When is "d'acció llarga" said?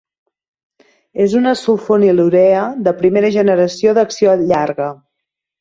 3.99-4.93